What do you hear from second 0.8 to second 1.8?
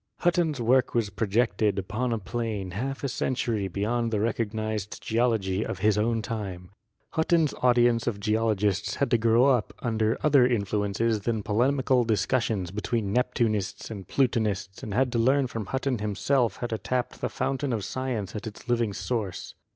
was projected